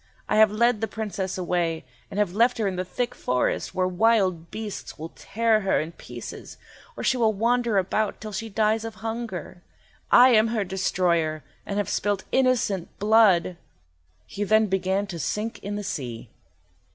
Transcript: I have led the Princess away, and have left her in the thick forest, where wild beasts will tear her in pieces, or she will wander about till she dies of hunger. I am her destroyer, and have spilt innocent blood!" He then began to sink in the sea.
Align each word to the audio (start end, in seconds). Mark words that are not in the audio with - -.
I 0.27 0.37
have 0.37 0.49
led 0.49 0.81
the 0.81 0.87
Princess 0.87 1.37
away, 1.37 1.85
and 2.09 2.17
have 2.17 2.33
left 2.33 2.57
her 2.57 2.67
in 2.67 2.75
the 2.75 2.83
thick 2.83 3.13
forest, 3.13 3.75
where 3.75 3.87
wild 3.87 4.49
beasts 4.49 4.97
will 4.97 5.09
tear 5.15 5.59
her 5.59 5.79
in 5.79 5.91
pieces, 5.91 6.57
or 6.97 7.03
she 7.03 7.17
will 7.17 7.33
wander 7.33 7.77
about 7.77 8.19
till 8.19 8.31
she 8.31 8.49
dies 8.49 8.83
of 8.83 8.95
hunger. 9.05 9.61
I 10.09 10.29
am 10.29 10.47
her 10.47 10.63
destroyer, 10.63 11.43
and 11.67 11.77
have 11.77 11.87
spilt 11.87 12.23
innocent 12.31 12.87
blood!" 12.97 13.57
He 14.25 14.43
then 14.43 14.65
began 14.65 15.05
to 15.05 15.19
sink 15.19 15.59
in 15.59 15.75
the 15.75 15.83
sea. 15.83 16.29